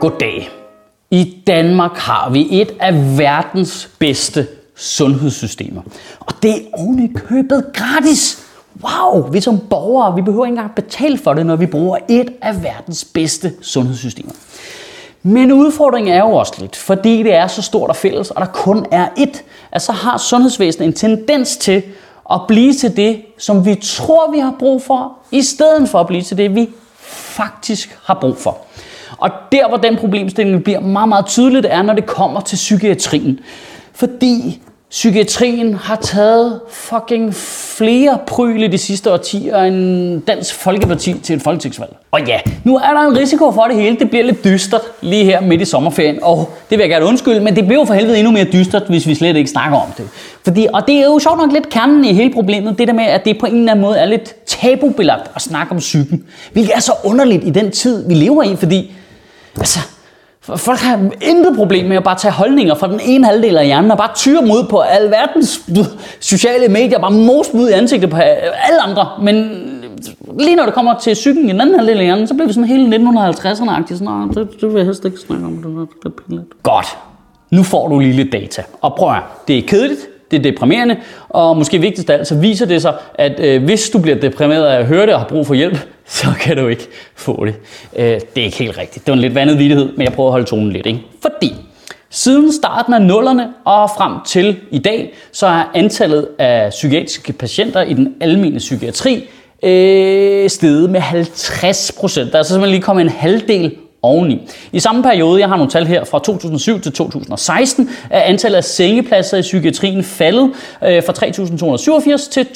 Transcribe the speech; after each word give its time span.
Goddag. 0.00 0.50
I 1.10 1.42
Danmark 1.46 1.96
har 1.96 2.30
vi 2.30 2.60
et 2.60 2.74
af 2.80 3.18
verdens 3.18 3.90
bedste 3.98 4.46
sundhedssystemer. 4.76 5.82
Og 6.20 6.42
det 6.42 6.50
er 6.50 6.60
oven 6.72 7.14
købet 7.14 7.64
gratis. 7.74 8.44
Wow, 8.84 9.30
vi 9.30 9.40
som 9.40 9.58
borgere, 9.70 10.14
vi 10.14 10.22
behøver 10.22 10.44
ikke 10.44 10.52
engang 10.52 10.74
betale 10.74 11.18
for 11.18 11.34
det, 11.34 11.46
når 11.46 11.56
vi 11.56 11.66
bruger 11.66 11.98
et 12.08 12.32
af 12.42 12.62
verdens 12.62 13.04
bedste 13.04 13.52
sundhedssystemer. 13.62 14.32
Men 15.22 15.52
udfordringen 15.52 16.14
er 16.14 16.18
jo 16.18 16.32
også 16.32 16.52
lidt, 16.58 16.76
fordi 16.76 17.22
det 17.22 17.34
er 17.34 17.46
så 17.46 17.62
stort 17.62 17.90
og 17.90 17.96
fælles, 17.96 18.30
og 18.30 18.40
der 18.40 18.46
kun 18.46 18.86
er 18.90 19.08
ét, 19.08 19.42
at 19.72 19.82
så 19.82 19.92
har 19.92 20.18
sundhedsvæsenet 20.18 20.86
en 20.86 20.92
tendens 20.92 21.56
til 21.56 21.82
at 22.32 22.40
blive 22.48 22.74
til 22.74 22.96
det, 22.96 23.22
som 23.38 23.64
vi 23.66 23.74
tror, 23.74 24.30
vi 24.30 24.38
har 24.38 24.54
brug 24.58 24.82
for, 24.82 25.18
i 25.30 25.42
stedet 25.42 25.88
for 25.88 26.00
at 26.00 26.06
blive 26.06 26.22
til 26.22 26.36
det, 26.36 26.54
vi 26.54 26.68
faktisk 26.98 27.98
har 28.04 28.18
brug 28.20 28.36
for. 28.36 28.58
Og 29.18 29.30
der, 29.52 29.68
hvor 29.68 29.76
den 29.76 29.96
problemstilling 29.96 30.64
bliver 30.64 30.80
meget, 30.80 31.08
meget 31.08 31.26
tydeligt, 31.26 31.66
er, 31.70 31.82
når 31.82 31.94
det 31.94 32.06
kommer 32.06 32.40
til 32.40 32.56
psykiatrien. 32.56 33.40
Fordi 33.92 34.60
Psykiatrien 34.90 35.74
har 35.74 35.96
taget 35.96 36.60
fucking 36.70 37.34
flere 37.34 38.18
pryl 38.26 38.62
i 38.62 38.66
de 38.66 38.78
sidste 38.78 39.12
årtier 39.12 39.62
end 39.62 40.22
Dansk 40.22 40.54
Folkeparti 40.54 41.12
til 41.12 41.36
et 41.36 41.42
folketingsvalg. 41.42 41.96
Og 42.10 42.20
ja, 42.26 42.38
nu 42.64 42.76
er 42.76 42.94
der 42.94 43.00
en 43.00 43.18
risiko 43.18 43.52
for 43.52 43.64
det 43.64 43.76
hele. 43.76 43.96
Det 43.96 44.10
bliver 44.10 44.24
lidt 44.24 44.44
dystert 44.44 44.80
lige 45.00 45.24
her 45.24 45.40
midt 45.40 45.60
i 45.60 45.64
sommerferien. 45.64 46.18
Og 46.22 46.50
det 46.70 46.78
vil 46.78 46.84
jeg 46.84 46.88
gerne 46.88 47.04
undskylde, 47.06 47.40
men 47.40 47.56
det 47.56 47.66
bliver 47.66 47.80
jo 47.80 47.84
for 47.84 47.94
helvede 47.94 48.18
endnu 48.18 48.32
mere 48.32 48.44
dystert, 48.52 48.82
hvis 48.88 49.06
vi 49.06 49.14
slet 49.14 49.36
ikke 49.36 49.50
snakker 49.50 49.78
om 49.78 49.88
det. 49.96 50.08
Fordi, 50.44 50.66
og 50.72 50.82
det 50.86 50.96
er 50.96 51.04
jo 51.04 51.18
sjovt 51.18 51.38
nok 51.38 51.52
lidt 51.52 51.68
kernen 51.68 52.04
i 52.04 52.12
hele 52.12 52.32
problemet. 52.32 52.78
Det 52.78 52.88
der 52.88 52.94
med, 52.94 53.04
at 53.04 53.24
det 53.24 53.38
på 53.38 53.46
en 53.46 53.56
eller 53.56 53.72
anden 53.72 53.82
måde 53.82 53.98
er 53.98 54.06
lidt 54.06 54.46
tabubelagt 54.46 55.30
at 55.34 55.42
snakke 55.42 55.72
om 55.72 55.78
psyken. 55.78 56.24
Hvilket 56.52 56.72
er 56.74 56.80
så 56.80 56.92
underligt 57.04 57.44
i 57.44 57.50
den 57.50 57.70
tid, 57.70 58.08
vi 58.08 58.14
lever 58.14 58.42
i, 58.42 58.56
fordi 58.56 58.92
altså, 59.58 59.80
Folk 60.56 60.78
har 60.78 61.10
intet 61.20 61.56
problem 61.56 61.88
med 61.88 61.96
at 61.96 62.04
bare 62.04 62.18
tage 62.18 62.32
holdninger 62.32 62.74
fra 62.74 62.88
den 62.88 63.00
ene 63.02 63.26
halvdel 63.26 63.56
af 63.56 63.66
hjernen 63.66 63.90
og 63.90 63.98
bare 63.98 64.10
tyre 64.14 64.42
mod 64.42 64.64
på 64.70 64.80
alverdens 64.80 65.60
sociale 66.20 66.68
medier, 66.68 66.98
bare 66.98 67.10
most 67.10 67.50
ud 67.54 67.68
i 67.68 67.72
ansigtet 67.72 68.10
på 68.10 68.16
alle 68.16 68.82
andre. 68.82 69.08
Men 69.22 69.34
lige 70.38 70.56
når 70.56 70.64
det 70.64 70.74
kommer 70.74 70.98
til 70.98 71.14
psyken 71.14 71.48
i 71.48 71.52
den 71.52 71.60
anden 71.60 71.78
halvdel 71.78 71.98
af 71.98 72.04
hjernen, 72.04 72.26
så 72.26 72.34
bliver 72.34 72.46
vi 72.46 72.52
sådan 72.52 72.68
hele 72.68 72.96
1950'erne-agtige. 72.96 73.98
Sådan, 73.98 74.28
det, 74.28 74.60
det 74.60 74.68
vil 74.68 74.76
jeg 74.76 74.84
helst 74.84 75.04
ikke 75.04 75.18
snakke 75.18 75.46
om. 75.46 75.52
Det, 75.52 75.88
det 76.02 76.12
er 76.12 76.22
pinligt. 76.26 76.62
Godt. 76.62 76.98
Nu 77.50 77.62
får 77.62 77.88
du 77.88 77.98
lige 77.98 78.12
lidt 78.12 78.32
data. 78.32 78.62
Og 78.80 78.94
prøv 78.94 79.10
at 79.10 79.22
det 79.48 79.58
er 79.58 79.62
kedeligt, 79.62 80.00
det 80.30 80.38
er 80.38 80.42
deprimerende, 80.42 80.96
og 81.28 81.56
måske 81.56 81.78
vigtigst 81.78 82.10
af 82.10 82.14
alt, 82.14 82.26
så 82.26 82.34
viser 82.34 82.66
det 82.66 82.82
sig, 82.82 82.94
at 83.14 83.40
øh, 83.40 83.64
hvis 83.64 83.90
du 83.90 83.98
bliver 83.98 84.16
deprimeret 84.16 84.66
af 84.66 84.78
at 84.78 84.86
høre 84.86 85.06
det 85.06 85.14
og 85.14 85.20
har 85.20 85.28
brug 85.28 85.46
for 85.46 85.54
hjælp, 85.54 85.78
så 86.06 86.26
kan 86.40 86.56
du 86.56 86.66
ikke 86.66 86.88
få 87.14 87.44
det. 87.44 87.54
Øh, 87.96 88.04
det 88.04 88.40
er 88.40 88.44
ikke 88.44 88.58
helt 88.58 88.78
rigtigt. 88.78 89.06
Det 89.06 89.12
var 89.12 89.16
en 89.16 89.20
lidt 89.20 89.34
vandet 89.34 89.58
vidighed, 89.58 89.92
men 89.96 90.04
jeg 90.04 90.12
prøver 90.12 90.28
at 90.28 90.32
holde 90.32 90.46
tonen 90.46 90.72
lidt. 90.72 90.86
Ikke? 90.86 91.00
Fordi 91.22 91.54
siden 92.10 92.52
starten 92.52 92.94
af 92.94 93.02
nullerne 93.02 93.48
og 93.64 93.90
frem 93.96 94.12
til 94.26 94.56
i 94.70 94.78
dag, 94.78 95.14
så 95.32 95.46
er 95.46 95.70
antallet 95.74 96.28
af 96.38 96.70
psykiatriske 96.70 97.32
patienter 97.32 97.82
i 97.82 97.94
den 97.94 98.14
almene 98.20 98.58
psykiatri 98.58 99.28
øh, 99.62 100.50
steget 100.50 100.90
med 100.90 101.00
50 101.00 101.92
procent. 102.00 102.26
Der 102.26 102.34
er 102.34 102.38
altså 102.38 102.52
simpelthen 102.52 102.74
lige 102.74 102.82
kommet 102.82 103.02
en 103.02 103.08
halvdel 103.08 103.76
oveni. 104.02 104.48
I 104.72 104.80
samme 104.80 105.02
periode, 105.02 105.40
jeg 105.40 105.48
har 105.48 105.56
nogle 105.56 105.70
tal 105.70 105.86
her 105.86 106.04
fra 106.04 106.18
2007 106.18 106.80
til 106.80 106.92
2016, 106.92 107.90
er 108.10 108.20
antallet 108.20 108.56
af 108.56 108.64
sengepladser 108.64 109.36
i 109.36 109.40
psykiatrien 109.40 110.04
faldet 110.04 110.50
øh, 110.84 111.02
fra 111.06 111.12
3.287 112.16 112.30
til 112.30 112.46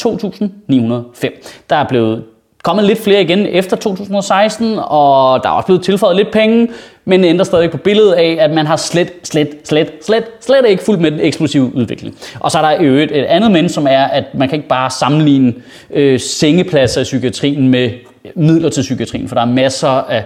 2.905. 1.22 1.64
Der 1.70 1.76
er 1.76 1.88
blevet 1.88 2.24
kommet 2.62 2.84
lidt 2.84 3.02
flere 3.04 3.22
igen 3.22 3.46
efter 3.46 3.76
2016, 3.76 4.78
og 4.78 5.42
der 5.42 5.48
er 5.48 5.52
også 5.52 5.66
blevet 5.66 5.82
tilføjet 5.82 6.16
lidt 6.16 6.30
penge, 6.32 6.68
men 7.04 7.22
det 7.22 7.28
ændrer 7.28 7.44
stadig 7.44 7.70
på 7.70 7.76
billedet 7.76 8.12
af, 8.12 8.36
at 8.40 8.50
man 8.50 8.66
har 8.66 8.76
slet, 8.76 9.12
slet, 9.22 9.48
slet, 9.64 9.92
slet, 10.02 10.24
slet 10.40 10.66
ikke 10.68 10.82
fulgt 10.82 11.00
med 11.00 11.10
den 11.10 11.20
eksplosive 11.20 11.74
udvikling. 11.74 12.16
Og 12.40 12.50
så 12.50 12.58
er 12.58 12.62
der 12.62 12.84
jo 12.84 12.94
et, 12.94 13.18
et 13.18 13.24
andet 13.24 13.50
men, 13.50 13.68
som 13.68 13.86
er, 13.90 14.04
at 14.04 14.24
man 14.34 14.48
kan 14.48 14.56
ikke 14.56 14.68
bare 14.68 14.90
sammenligne 14.90 15.54
øh, 15.90 16.20
sengepladser 16.20 17.00
i 17.00 17.04
psykiatrien 17.04 17.68
med 17.68 17.90
midler 18.36 18.68
til 18.68 18.80
psykiatrien, 18.80 19.28
for 19.28 19.34
der 19.34 19.42
er 19.42 19.46
masser 19.46 19.88
af 19.88 20.24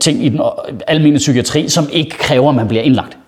ting 0.00 0.24
i 0.24 0.28
den 0.28 0.40
almindelige 0.86 1.18
psykiatri, 1.18 1.68
som 1.68 1.88
ikke 1.92 2.10
kræver, 2.10 2.48
at 2.48 2.54
man 2.54 2.68
bliver 2.68 2.82
indlagt. 2.82 3.18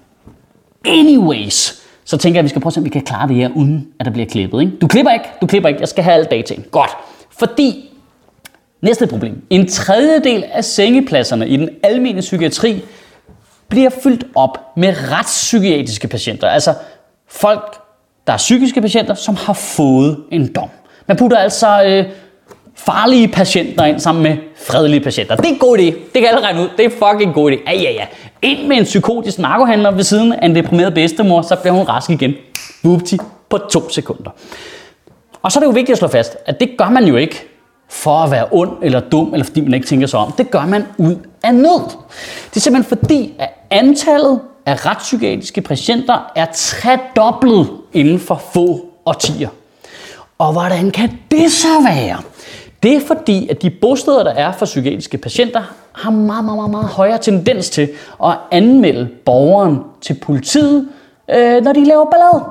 Anyways, 0.86 1.82
så 2.04 2.16
tænker 2.16 2.38
jeg, 2.38 2.40
at 2.40 2.44
vi 2.44 2.48
skal 2.48 2.62
prøve 2.62 2.68
at 2.68 2.74
se, 2.74 2.80
om 2.80 2.84
vi 2.84 2.90
kan 2.90 3.02
klare 3.02 3.28
det 3.28 3.36
her, 3.36 3.50
uden 3.54 3.88
at 4.00 4.06
der 4.06 4.12
bliver 4.12 4.26
klippet. 4.26 4.60
Ikke? 4.60 4.72
Du 4.80 4.86
klipper 4.86 5.12
ikke, 5.12 5.24
du 5.40 5.46
klipper 5.46 5.68
ikke, 5.68 5.80
jeg 5.80 5.88
skal 5.88 6.04
have 6.04 6.14
alle 6.14 6.26
dataen. 6.26 6.64
Godt. 6.70 6.90
Fordi 7.38 7.90
Næste 8.84 9.06
problem. 9.06 9.42
En 9.50 9.68
tredjedel 9.68 10.44
af 10.52 10.64
sengepladserne 10.64 11.48
i 11.48 11.56
den 11.56 11.68
almindelige 11.82 12.20
psykiatri 12.20 12.84
bliver 13.68 13.90
fyldt 14.02 14.26
op 14.34 14.58
med 14.76 14.94
retspsykiatriske 15.10 16.08
patienter. 16.08 16.48
Altså 16.48 16.74
folk, 17.28 17.76
der 18.26 18.32
er 18.32 18.36
psykiske 18.36 18.80
patienter, 18.80 19.14
som 19.14 19.36
har 19.36 19.52
fået 19.52 20.24
en 20.32 20.52
dom. 20.52 20.68
Man 21.06 21.16
putter 21.16 21.36
altså 21.36 21.84
øh, 21.84 22.04
farlige 22.76 23.28
patienter 23.28 23.84
ind 23.84 24.00
sammen 24.00 24.22
med 24.22 24.36
fredelige 24.56 25.00
patienter. 25.00 25.36
Det 25.36 25.46
er 25.46 25.48
en 25.48 25.58
god 25.58 25.78
idé. 25.78 25.82
Det 25.82 26.12
kan 26.12 26.24
alle 26.24 26.40
regne 26.40 26.60
ud. 26.60 26.68
Det 26.76 26.84
er 26.84 26.90
fucking 26.90 27.34
god 27.34 27.52
idé. 27.52 27.70
Ja, 27.70 27.72
ja, 27.72 27.92
ja. 27.92 28.06
Ind 28.42 28.66
med 28.66 28.76
en 28.76 28.84
psykotisk 28.84 29.38
narkohandler 29.38 29.90
ved 29.90 30.04
siden 30.04 30.32
af 30.32 30.46
en 30.46 30.54
deprimeret 30.54 30.94
bedstemor, 30.94 31.42
så 31.42 31.56
bliver 31.56 31.74
hun 31.74 31.88
rask 31.88 32.10
igen. 32.10 32.34
Bupti 32.82 33.18
på 33.50 33.58
to 33.58 33.88
sekunder. 33.88 34.30
Og 35.42 35.52
så 35.52 35.58
er 35.58 35.60
det 35.60 35.66
jo 35.66 35.72
vigtigt 35.72 35.90
at 35.90 35.98
slå 35.98 36.08
fast, 36.08 36.36
at 36.46 36.60
det 36.60 36.70
gør 36.78 36.88
man 36.88 37.04
jo 37.04 37.16
ikke 37.16 37.48
for 37.88 38.16
at 38.16 38.30
være 38.30 38.46
ond 38.50 38.70
eller 38.82 39.00
dum, 39.00 39.32
eller 39.32 39.44
fordi 39.44 39.60
man 39.60 39.74
ikke 39.74 39.86
tænker 39.86 40.06
sig 40.06 40.20
om. 40.20 40.32
Det 40.32 40.50
gør 40.50 40.66
man 40.66 40.86
ud 40.98 41.16
af 41.42 41.54
nød. 41.54 41.90
Det 42.50 42.56
er 42.56 42.60
simpelthen 42.60 42.98
fordi, 42.98 43.34
at 43.38 43.48
antallet 43.70 44.40
af 44.66 44.86
retspsykiatriske 44.86 45.60
patienter 45.60 46.32
er 46.36 46.46
tredoblet 46.54 47.68
inden 47.92 48.20
for 48.20 48.42
få 48.52 48.86
årtier. 49.06 49.48
Og 50.38 50.52
hvordan 50.52 50.90
kan 50.90 51.18
det 51.30 51.52
så 51.52 51.82
være? 51.84 52.18
Det 52.84 52.96
er 52.96 53.00
fordi, 53.06 53.48
at 53.48 53.62
de 53.62 53.70
bosteder, 53.70 54.22
der 54.22 54.30
er 54.30 54.52
for 54.52 54.66
psykiatriske 54.66 55.18
patienter, 55.18 55.62
har 55.92 56.10
meget, 56.10 56.44
meget, 56.44 56.56
meget, 56.56 56.70
meget 56.70 56.86
højere 56.86 57.18
tendens 57.18 57.70
til 57.70 57.88
at 58.24 58.34
anmelde 58.50 59.08
borgeren 59.24 59.78
til 60.00 60.14
politiet, 60.22 60.88
øh, 61.30 61.62
når 61.62 61.72
de 61.72 61.84
laver 61.84 62.04
ballade. 62.10 62.44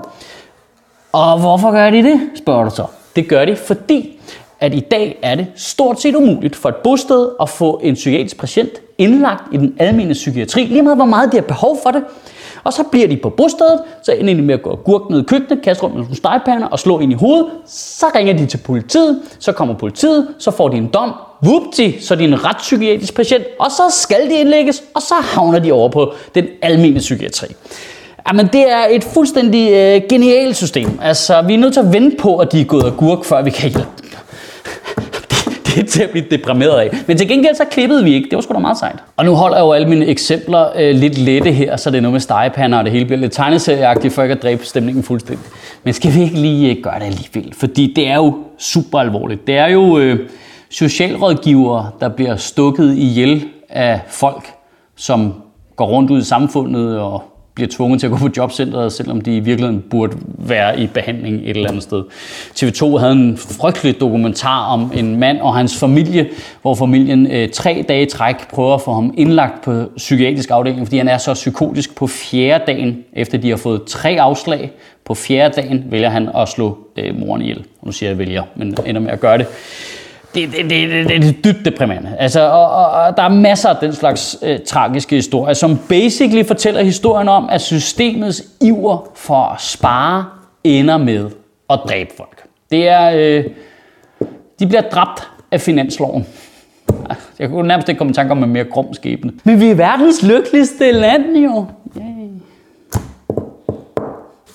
Og 1.11 1.39
hvorfor 1.39 1.71
gør 1.71 1.89
de 1.89 2.03
det, 2.03 2.21
spørger 2.35 2.63
du 2.63 2.69
så. 2.75 2.85
Det 3.15 3.29
gør 3.29 3.45
de, 3.45 3.55
fordi 3.55 4.19
at 4.59 4.73
i 4.73 4.79
dag 4.79 5.19
er 5.21 5.35
det 5.35 5.47
stort 5.55 6.01
set 6.01 6.15
umuligt 6.15 6.55
for 6.55 6.69
et 6.69 6.75
bosted 6.75 7.29
at 7.41 7.49
få 7.49 7.79
en 7.83 7.93
psykiatrisk 7.93 8.37
patient 8.39 8.71
indlagt 8.97 9.43
i 9.51 9.57
den 9.57 9.75
almindelige 9.79 10.13
psykiatri, 10.13 10.65
lige 10.65 10.81
meget 10.81 10.97
hvor 10.97 11.05
meget 11.05 11.31
de 11.31 11.37
har 11.37 11.43
behov 11.43 11.77
for 11.83 11.91
det. 11.91 12.03
Og 12.63 12.73
så 12.73 12.83
bliver 12.83 13.07
de 13.07 13.17
på 13.17 13.29
bostedet, 13.29 13.79
så 14.03 14.11
ender 14.11 14.33
de 14.33 14.41
med 14.41 14.53
at 14.53 14.61
gå 14.61 14.75
gurk 14.75 15.09
ned 15.09 15.19
i 15.21 15.23
køkkenet, 15.23 15.63
kaste 15.63 15.83
rundt 15.83 15.95
med 15.95 16.03
nogle 16.03 16.15
stegepander 16.15 16.67
og 16.67 16.79
slå 16.79 16.99
ind 16.99 17.11
i 17.11 17.15
hovedet. 17.15 17.45
Så 17.67 18.05
ringer 18.15 18.33
de 18.37 18.45
til 18.45 18.57
politiet, 18.57 19.21
så 19.39 19.51
kommer 19.51 19.73
politiet, 19.73 20.27
så 20.39 20.51
får 20.51 20.69
de 20.69 20.77
en 20.77 20.87
dom. 20.93 21.13
vupti, 21.41 21.99
så 22.01 22.13
er 22.13 22.17
de 22.17 22.23
en 22.23 22.45
retspsykiatrisk 22.45 23.15
patient, 23.15 23.43
og 23.59 23.71
så 23.71 23.83
skal 23.89 24.29
de 24.29 24.33
indlægges, 24.33 24.83
og 24.93 25.01
så 25.01 25.13
havner 25.15 25.59
de 25.59 25.71
over 25.71 25.89
på 25.89 26.13
den 26.35 26.45
almindelige 26.61 26.99
psykiatri. 26.99 27.47
Jamen, 28.27 28.49
det 28.53 28.71
er 28.71 28.85
et 28.89 29.03
fuldstændig 29.03 29.71
øh, 29.71 30.01
genialt 30.09 30.55
system. 30.55 30.99
Altså, 31.01 31.41
vi 31.41 31.53
er 31.53 31.57
nødt 31.57 31.73
til 31.73 31.79
at 31.79 31.93
vente 31.93 32.17
på, 32.17 32.37
at 32.37 32.51
de 32.51 32.61
er 32.61 32.65
gået 32.65 32.83
af 32.83 32.97
gurk, 32.97 33.25
før 33.25 33.41
vi 33.41 33.49
kan 33.49 33.69
hjælpe 33.69 33.87
det 35.75 35.87
til 35.87 36.03
at 36.03 36.09
blive 36.09 36.25
deprimeret 36.31 36.79
af. 36.79 36.89
Men 37.07 37.17
til 37.17 37.27
gengæld 37.27 37.55
så 37.55 37.63
klippede 37.71 38.03
vi 38.03 38.13
ikke. 38.13 38.29
Det 38.29 38.35
var 38.35 38.41
sgu 38.41 38.53
da 38.53 38.59
meget 38.59 38.77
sejt. 38.77 38.95
Og 39.17 39.25
nu 39.25 39.35
holder 39.35 39.57
jeg 39.57 39.63
jo 39.63 39.71
alle 39.71 39.89
mine 39.89 40.05
eksempler 40.05 40.65
øh, 40.75 40.95
lidt 40.95 41.17
lette 41.17 41.51
her, 41.51 41.75
så 41.77 41.89
det 41.89 41.97
er 41.97 42.01
noget 42.01 42.13
med 42.13 42.19
stegepander, 42.19 42.77
og 42.77 42.83
det 42.83 42.91
hele 42.91 43.05
bliver 43.05 43.19
lidt 43.19 43.31
tegneserieagtigt, 43.31 44.13
for 44.13 44.23
ikke 44.23 44.35
at 44.35 44.43
dræbe 44.43 44.65
stemningen 44.65 45.03
fuldstændig. 45.03 45.45
Men 45.83 45.93
skal 45.93 46.13
vi 46.13 46.21
ikke 46.21 46.35
lige 46.35 46.75
øh, 46.75 46.83
gøre 46.83 46.99
det 46.99 47.05
alligevel? 47.05 47.53
Fordi 47.53 47.93
det 47.95 48.07
er 48.07 48.15
jo 48.15 48.37
super 48.57 48.99
alvorligt. 48.99 49.47
Det 49.47 49.57
er 49.57 49.67
jo 49.67 49.97
øh, 49.97 50.19
socialrådgivere, 50.69 51.89
der 51.99 52.09
bliver 52.09 52.35
stukket 52.35 52.97
ihjel 52.97 53.45
af 53.69 53.99
folk, 54.07 54.43
som 54.95 55.33
går 55.75 55.85
rundt 55.85 56.11
ud 56.11 56.21
i 56.21 56.23
samfundet 56.23 56.99
og 56.99 57.23
bliver 57.55 57.67
tvunget 57.71 57.99
til 57.99 58.07
at 58.07 58.11
gå 58.11 58.17
på 58.17 58.29
jobcentret, 58.37 58.93
selvom 58.93 59.21
de 59.21 59.35
i 59.35 59.39
virkeligheden 59.39 59.83
burde 59.89 60.17
være 60.37 60.79
i 60.79 60.87
behandling 60.87 61.35
et 61.43 61.49
eller 61.49 61.69
andet 61.69 61.83
sted. 61.83 62.03
TV2 62.55 62.97
havde 62.97 63.11
en 63.11 63.37
frygtelig 63.37 63.99
dokumentar 63.99 64.65
om 64.65 64.91
en 64.95 65.19
mand 65.19 65.39
og 65.39 65.55
hans 65.55 65.79
familie, 65.79 66.29
hvor 66.61 66.75
familien 66.75 67.27
øh, 67.31 67.49
tre 67.49 67.85
dage 67.89 68.05
træk 68.05 68.49
prøver 68.49 68.75
at 68.75 68.81
få 68.81 68.93
ham 68.93 69.13
indlagt 69.17 69.63
på 69.63 69.83
psykiatrisk 69.97 70.51
afdeling, 70.51 70.87
fordi 70.87 70.97
han 70.97 71.07
er 71.07 71.17
så 71.17 71.33
psykotisk 71.33 71.95
på 71.95 72.07
fjerde 72.07 72.63
dagen, 72.67 73.03
efter 73.13 73.37
de 73.37 73.49
har 73.49 73.57
fået 73.57 73.83
tre 73.83 74.17
afslag. 74.19 74.71
På 75.05 75.13
fjerde 75.13 75.61
dagen 75.61 75.83
vælger 75.89 76.09
han 76.09 76.29
at 76.35 76.49
slå 76.49 76.77
øh, 76.97 77.19
moren 77.19 77.41
ihjel. 77.41 77.57
Og 77.57 77.85
nu 77.85 77.91
siger 77.91 78.09
jeg 78.09 78.17
vælger, 78.17 78.43
men 78.55 78.77
ender 78.85 79.01
med 79.01 79.11
at 79.11 79.19
gøre 79.19 79.37
det 79.37 79.47
det, 80.35 80.51
det, 80.51 80.69
det, 80.69 80.89
det, 80.89 81.07
det 81.09 81.27
er 81.27 81.31
dybt 81.31 81.65
deprimerende. 81.65 82.15
Altså, 82.19 82.41
og, 82.41 82.71
og, 82.71 82.85
og 82.85 83.17
der 83.17 83.23
er 83.23 83.29
masser 83.29 83.69
af 83.69 83.75
den 83.81 83.93
slags 83.93 84.37
øh, 84.41 84.59
tragiske 84.67 85.15
historier, 85.15 85.53
som 85.53 85.79
basically 85.89 86.43
fortæller 86.47 86.83
historien 86.83 87.29
om, 87.29 87.49
at 87.49 87.61
systemets 87.61 88.43
iver 88.61 89.07
for 89.15 89.45
at 89.45 89.61
spare 89.61 90.25
ender 90.63 90.97
med 90.97 91.29
at 91.69 91.79
dræbe 91.87 92.09
folk. 92.17 92.43
Det 92.71 92.87
er, 92.89 93.11
øh, 93.15 93.43
de 94.59 94.67
bliver 94.67 94.81
dræbt 94.81 95.27
af 95.51 95.61
finansloven. 95.61 96.25
Jeg 97.39 97.49
kunne 97.49 97.67
nærmest 97.67 97.89
ikke 97.89 97.97
komme 97.97 98.11
i 98.11 98.13
tanke 98.13 98.31
om 98.31 98.43
en 98.43 98.49
mere 98.49 98.63
grum 98.63 98.93
skæbne. 98.93 99.31
Men 99.43 99.59
vi 99.59 99.69
er 99.69 99.75
verdens 99.75 100.23
lykkeligste 100.23 100.91
land 100.91 101.37
jo. 101.37 101.65
Yay. 101.97 102.23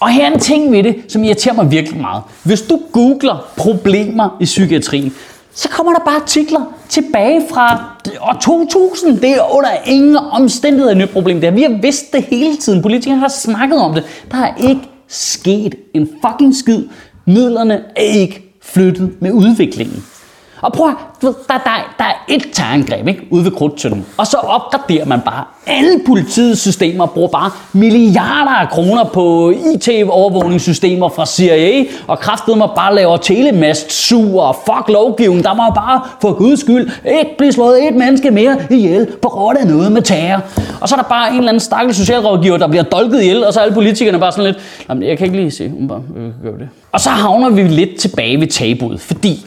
Og 0.00 0.08
her 0.08 0.26
er 0.26 0.32
en 0.32 0.40
ting 0.40 0.72
ved 0.72 0.82
det, 0.82 0.96
som 1.08 1.25
irriterer 1.25 1.54
mig 1.54 1.70
virkelig 1.70 2.00
meget. 2.00 2.22
Hvis 2.44 2.62
du 2.62 2.80
googler 2.92 3.48
problemer 3.56 4.36
i 4.40 4.44
psykiatrien, 4.44 5.12
så 5.58 5.69
kommer 5.69 5.93
der 5.93 6.00
bare 6.05 6.22
artikler 6.22 6.75
tilbage 6.88 7.43
fra 7.50 7.96
år 8.20 8.38
2000. 8.40 9.20
Det 9.20 9.31
er 9.31 9.55
under 9.56 9.69
ingen 9.87 10.16
omstændigheder 10.16 10.90
et 10.90 10.96
nyt 10.96 11.10
problem. 11.10 11.40
Det 11.40 11.46
er, 11.46 11.50
vi 11.50 11.62
har 11.62 11.78
vidst 11.82 12.12
det 12.12 12.22
hele 12.22 12.56
tiden. 12.56 12.82
Politikerne 12.82 13.20
har 13.20 13.28
snakket 13.28 13.78
om 13.78 13.94
det. 13.94 14.05
Der 14.31 14.38
er 14.38 14.55
ikke 14.69 14.81
sket 15.08 15.75
en 15.94 16.08
fucking 16.26 16.56
skid. 16.56 16.84
Midlerne 17.26 17.75
er 17.96 18.02
ikke 18.02 18.58
flyttet 18.62 19.12
med 19.20 19.32
udviklingen. 19.32 20.05
Og 20.62 20.72
prøv 20.72 20.90
der, 21.20 21.32
der, 21.49 21.94
der 21.99 22.05
er 22.05 22.25
et 22.28 22.43
terrorangreb 22.52 23.08
ikke, 23.08 23.26
ude 23.31 23.44
ved 23.44 23.50
Krudtønden, 23.50 24.06
og 24.16 24.26
så 24.26 24.37
opgraderer 24.37 25.06
man 25.06 25.20
bare 25.20 25.44
alle 25.66 26.00
politiets 26.06 26.60
systemer, 26.60 27.06
bruger 27.06 27.28
bare 27.28 27.50
milliarder 27.72 28.50
af 28.50 28.69
kroner 28.69 29.05
på 29.05 29.50
IT-overvågningssystemer 29.75 31.08
fra 31.08 31.26
CIA, 31.26 31.84
og 32.06 32.19
kraftet 32.19 32.58
mig 32.58 32.69
bare 32.76 32.94
laver 32.94 33.16
telemast 33.16 33.93
sur 33.93 34.43
og 34.43 34.56
fuck 34.66 34.88
lovgivning. 34.88 35.44
Der 35.44 35.55
må 35.55 35.62
bare 35.75 36.00
for 36.20 36.32
guds 36.32 36.61
skyld 36.61 36.90
ikke 37.20 37.34
blive 37.38 37.52
slået 37.52 37.88
et 37.88 37.94
menneske 37.94 38.31
mere 38.31 38.56
ihjel 38.70 39.06
på 39.22 39.28
grund 39.28 39.58
af 39.58 39.66
noget 39.66 39.93
med 39.93 40.02
terror. 40.02 40.43
Og 40.81 40.88
så 40.88 40.94
er 40.94 41.00
der 41.00 41.08
bare 41.08 41.31
en 41.31 41.37
eller 41.37 41.49
anden 41.49 41.61
stakkels 41.61 41.96
socialrådgiver, 41.96 42.56
der 42.56 42.69
bliver 42.69 42.82
dolket 42.82 43.22
ihjel, 43.22 43.44
og 43.44 43.52
så 43.52 43.61
er 43.61 43.64
alle 43.64 43.75
politikerne 43.75 44.19
bare 44.19 44.32
sådan 44.32 44.44
lidt, 44.44 44.56
Jamen, 44.88 45.08
jeg 45.08 45.19
kan 45.19 45.25
ikke 45.25 45.37
lige 45.37 45.50
se, 45.50 45.69
hun 45.69 45.88
bare 45.88 46.02
øh, 46.16 46.31
gør 46.43 46.58
det. 46.58 46.69
Og 46.93 47.00
så 47.00 47.11
havner 47.11 47.50
vi 47.50 47.62
lidt 47.62 47.96
tilbage 47.96 48.40
ved 48.40 48.46
tabuet, 48.46 49.00
fordi 49.00 49.46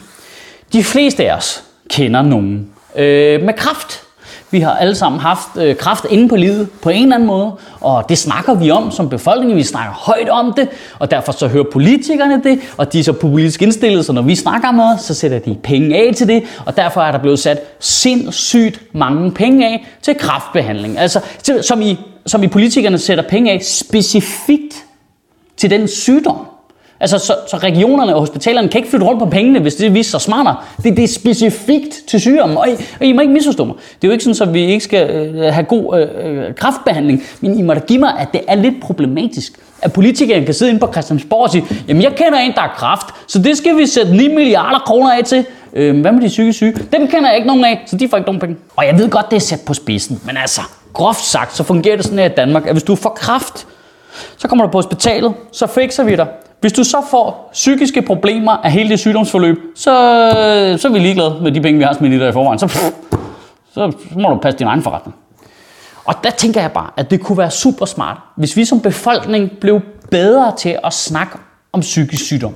de 0.72 0.84
fleste 0.84 1.30
af 1.30 1.36
os 1.36 1.62
kender 1.90 2.22
nogen 2.22 2.68
øh, 2.96 3.42
med 3.42 3.54
kraft. 3.54 4.02
Vi 4.50 4.60
har 4.60 4.76
alle 4.76 4.94
sammen 4.94 5.20
haft 5.20 5.48
øh, 5.56 5.76
kraft 5.76 6.06
inde 6.10 6.28
på 6.28 6.36
livet 6.36 6.68
på 6.82 6.90
en 6.90 7.02
eller 7.02 7.14
anden 7.14 7.26
måde, 7.26 7.52
og 7.80 8.04
det 8.08 8.18
snakker 8.18 8.54
vi 8.54 8.70
om 8.70 8.90
som 8.90 9.08
befolkning. 9.08 9.56
Vi 9.56 9.62
snakker 9.62 9.92
højt 9.92 10.28
om 10.28 10.52
det, 10.56 10.68
og 10.98 11.10
derfor 11.10 11.32
så 11.32 11.48
hører 11.48 11.64
politikerne 11.72 12.42
det, 12.42 12.60
og 12.76 12.92
de 12.92 12.98
er 12.98 13.04
så 13.04 13.12
politisk 13.12 13.62
indstillet, 13.62 14.06
så 14.06 14.12
når 14.12 14.22
vi 14.22 14.34
snakker 14.34 14.68
om 14.68 14.74
noget, 14.74 15.00
så 15.00 15.14
sætter 15.14 15.38
de 15.38 15.56
penge 15.62 15.96
af 15.96 16.14
til 16.14 16.28
det, 16.28 16.42
og 16.66 16.76
derfor 16.76 17.00
er 17.00 17.12
der 17.12 17.18
blevet 17.18 17.38
sat 17.38 17.58
sindssygt 17.80 18.94
mange 18.94 19.30
penge 19.32 19.66
af 19.66 19.86
til 20.02 20.14
kraftbehandling. 20.18 20.98
Altså, 20.98 21.20
som 21.62 21.82
i, 21.82 21.98
som 22.26 22.42
i 22.42 22.46
politikerne 22.46 22.98
sætter 22.98 23.24
penge 23.24 23.52
af 23.52 23.62
specifikt 23.62 24.84
til 25.56 25.70
den 25.70 25.88
sygdom. 25.88 26.46
Altså, 27.02 27.18
så, 27.18 27.34
så 27.48 27.56
regionerne 27.56 28.14
og 28.14 28.20
hospitalerne 28.20 28.68
kan 28.68 28.78
ikke 28.78 28.90
flytte 28.90 29.06
rundt 29.06 29.20
på 29.20 29.26
pengene, 29.26 29.60
hvis 29.60 29.74
det 29.74 29.94
viser 29.94 30.10
sig 30.10 30.20
smartere. 30.20 30.56
Det, 30.82 30.96
det 30.96 31.04
er 31.04 31.08
specifikt 31.08 31.94
til 32.06 32.20
sygdommen, 32.20 32.58
og 32.58 32.68
I, 32.68 32.72
og 33.00 33.06
I 33.06 33.12
må 33.12 33.20
ikke 33.20 33.32
misforstå 33.32 33.64
mig. 33.64 33.74
Det 33.76 34.04
er 34.04 34.08
jo 34.08 34.12
ikke 34.12 34.24
sådan, 34.24 34.48
at 34.48 34.54
vi 34.54 34.60
ikke 34.60 34.84
skal 34.84 35.10
øh, 35.10 35.52
have 35.54 35.64
god 35.64 35.98
øh, 35.98 36.46
øh, 36.48 36.54
kraftbehandling, 36.54 37.22
men 37.40 37.58
I 37.58 37.62
må 37.62 37.74
da 37.74 37.80
give 37.80 37.98
mig, 37.98 38.18
at 38.18 38.28
det 38.32 38.40
er 38.48 38.54
lidt 38.54 38.74
problematisk, 38.82 39.52
at 39.82 39.92
politikerne 39.92 40.44
kan 40.44 40.54
sidde 40.54 40.70
inde 40.70 40.80
på 40.80 40.92
Christiansborg 40.92 41.42
og 41.42 41.50
sige, 41.50 41.64
jamen 41.88 42.02
jeg 42.02 42.12
kender 42.16 42.38
en, 42.38 42.52
der 42.52 42.62
er 42.62 42.74
kraft, 42.76 43.06
så 43.26 43.38
det 43.38 43.56
skal 43.56 43.76
vi 43.76 43.86
sætte 43.86 44.16
9 44.16 44.28
milliarder 44.28 44.78
kroner 44.78 45.12
af 45.12 45.24
til. 45.24 45.44
Øh, 45.72 46.00
hvad 46.00 46.12
med 46.12 46.22
de 46.22 46.28
psykisk 46.28 46.56
syge? 46.56 46.74
Dem 46.92 47.08
kender 47.08 47.28
jeg 47.28 47.36
ikke 47.36 47.48
nogen 47.48 47.64
af, 47.64 47.82
så 47.86 47.96
de 47.96 48.08
får 48.08 48.16
ikke 48.16 48.26
nogen 48.26 48.40
penge. 48.40 48.56
Og 48.76 48.86
jeg 48.86 48.98
ved 48.98 49.10
godt, 49.10 49.30
det 49.30 49.36
er 49.36 49.40
sat 49.40 49.60
på 49.66 49.74
spidsen, 49.74 50.20
men 50.24 50.36
altså, 50.36 50.60
groft 50.92 51.24
sagt, 51.24 51.56
så 51.56 51.62
fungerer 51.62 51.96
det 51.96 52.04
sådan 52.04 52.18
her 52.18 52.26
i 52.26 52.34
Danmark, 52.36 52.66
at 52.66 52.72
hvis 52.72 52.82
du 52.82 52.96
får 52.96 53.10
kraft, 53.10 53.66
så 54.36 54.48
kommer 54.48 54.64
du 54.64 54.70
på 54.70 54.78
hospitalet, 54.78 55.34
så 55.52 55.66
fikser 55.66 56.04
vi 56.04 56.16
dig. 56.16 56.26
Hvis 56.62 56.72
du 56.72 56.84
så 56.84 56.96
får 57.10 57.50
psykiske 57.52 58.02
problemer 58.02 58.52
af 58.52 58.72
hele 58.72 58.88
det 58.88 58.98
sygdomsforløb, 58.98 59.58
så, 59.74 59.84
så 60.78 60.88
er 60.88 60.92
vi 60.92 60.98
ligeglade 60.98 61.38
med 61.42 61.52
de 61.52 61.60
penge, 61.60 61.78
vi 61.78 61.84
har 61.84 61.92
smidt 61.92 62.12
i 62.12 62.18
dig 62.18 62.28
i 62.28 62.32
forvejen. 62.32 62.58
Så, 62.58 62.68
så, 62.68 62.90
så 63.74 63.92
må 64.16 64.28
du 64.28 64.36
passe 64.36 64.58
din 64.58 64.66
egen 64.66 64.82
forretning. 64.82 65.16
Og 66.04 66.14
der 66.24 66.30
tænker 66.30 66.60
jeg 66.60 66.72
bare, 66.72 66.90
at 66.96 67.10
det 67.10 67.20
kunne 67.20 67.38
være 67.38 67.50
super 67.50 67.86
smart, 67.86 68.16
hvis 68.36 68.56
vi 68.56 68.64
som 68.64 68.80
befolkning 68.80 69.50
blev 69.60 69.80
bedre 70.10 70.52
til 70.56 70.78
at 70.84 70.92
snakke 70.92 71.38
om 71.72 71.80
psykisk 71.80 72.24
sygdom. 72.24 72.54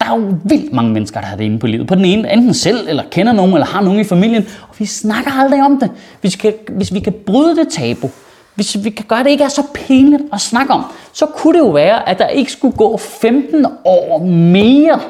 Der 0.00 0.06
er 0.12 0.16
jo 0.18 0.34
vildt 0.44 0.72
mange 0.72 0.92
mennesker, 0.92 1.20
der 1.20 1.26
har 1.26 1.36
det 1.36 1.44
inde 1.44 1.58
på 1.58 1.66
livet. 1.66 1.86
På 1.86 1.94
den 1.94 2.04
ene, 2.04 2.32
enten 2.32 2.54
selv, 2.54 2.88
eller 2.88 3.02
kender 3.10 3.32
nogen, 3.32 3.52
eller 3.52 3.66
har 3.66 3.80
nogen 3.80 4.00
i 4.00 4.04
familien. 4.04 4.46
Og 4.68 4.74
vi 4.78 4.86
snakker 4.86 5.40
aldrig 5.40 5.62
om 5.62 5.78
det. 5.80 5.90
Hvis 6.20 6.34
vi 6.34 6.38
kan, 6.38 6.54
hvis 6.76 6.94
vi 6.94 7.00
kan 7.00 7.14
bryde 7.26 7.56
det 7.56 7.68
tabu, 7.68 8.10
hvis 8.54 8.84
vi 8.84 8.90
kan 8.90 9.04
gøre 9.08 9.24
det 9.24 9.30
ikke 9.30 9.44
er 9.44 9.48
så 9.48 9.62
pinligt 9.74 10.22
at 10.32 10.40
snakke 10.40 10.72
om, 10.72 10.84
så 11.12 11.26
kunne 11.26 11.58
det 11.58 11.64
jo 11.64 11.70
være, 11.70 12.08
at 12.08 12.18
der 12.18 12.26
ikke 12.26 12.52
skulle 12.52 12.76
gå 12.76 12.96
15 12.96 13.66
år 13.84 14.18
mere 14.24 15.00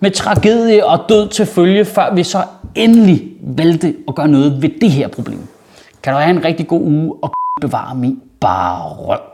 med 0.00 0.10
tragedie 0.10 0.86
og 0.86 1.00
død 1.08 1.28
til 1.28 1.46
følge, 1.46 1.84
før 1.84 2.14
vi 2.14 2.22
så 2.22 2.44
endelig 2.74 3.28
valgte 3.40 3.94
at 4.08 4.14
gøre 4.14 4.28
noget 4.28 4.62
ved 4.62 4.68
det 4.80 4.90
her 4.90 5.08
problem. 5.08 5.46
Kan 6.02 6.12
du 6.12 6.18
have 6.18 6.30
en 6.30 6.44
rigtig 6.44 6.66
god 6.66 6.80
uge 6.80 7.14
og 7.22 7.32
bevare 7.60 7.94
min 7.94 8.22
bare 8.40 8.88
røv. 8.88 9.33